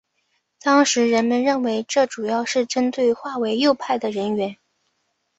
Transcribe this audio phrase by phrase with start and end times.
[0.59, 4.57] 当时人们认为这主要是针对划为右派的人员。